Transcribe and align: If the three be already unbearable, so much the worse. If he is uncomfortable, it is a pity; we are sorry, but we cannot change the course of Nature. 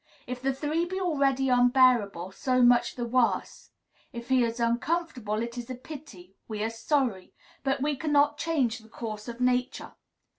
If 0.25 0.41
the 0.41 0.51
three 0.51 0.85
be 0.85 0.99
already 0.99 1.47
unbearable, 1.49 2.31
so 2.31 2.63
much 2.63 2.95
the 2.95 3.05
worse. 3.05 3.69
If 4.11 4.29
he 4.29 4.43
is 4.43 4.59
uncomfortable, 4.59 5.43
it 5.43 5.59
is 5.59 5.69
a 5.69 5.75
pity; 5.75 6.33
we 6.47 6.63
are 6.63 6.71
sorry, 6.71 7.35
but 7.61 7.83
we 7.83 7.95
cannot 7.95 8.39
change 8.39 8.79
the 8.79 8.89
course 8.89 9.27
of 9.27 9.39
Nature. 9.39 9.93